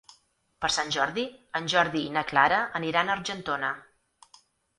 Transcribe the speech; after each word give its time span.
Per 0.63 0.69
Sant 0.75 0.87
Jordi 0.95 1.25
en 1.59 1.67
Jordi 1.73 2.01
i 2.07 2.15
na 2.15 2.25
Clara 2.33 2.59
aniran 2.81 3.13
a 3.13 3.19
Argentona. 3.19 3.71